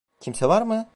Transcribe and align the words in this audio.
Kimse 0.19 0.47
var 0.47 0.61
mı? 0.61 0.85